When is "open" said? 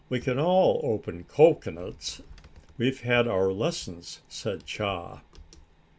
0.83-1.23